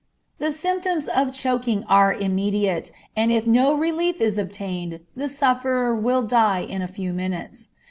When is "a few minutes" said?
6.81-7.69